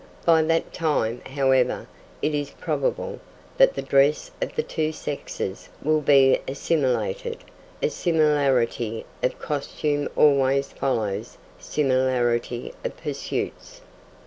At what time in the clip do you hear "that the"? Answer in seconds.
3.57-3.83